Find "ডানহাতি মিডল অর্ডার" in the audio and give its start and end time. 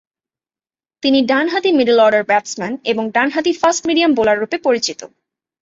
1.21-2.23